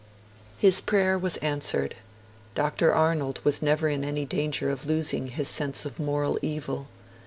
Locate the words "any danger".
4.03-4.71